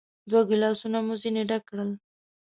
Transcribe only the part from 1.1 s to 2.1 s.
ځینې ډک کړل.